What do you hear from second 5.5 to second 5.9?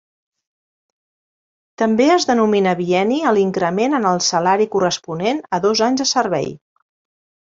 a dos